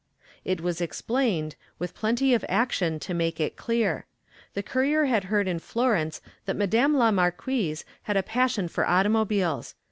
[0.43, 4.07] It was explained, with plenty of action to make it clear.
[4.55, 9.75] The courier had heard in Florence that madame la marquise had a passion for automobiles.